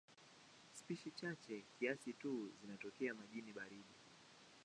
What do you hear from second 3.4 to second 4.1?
baridi.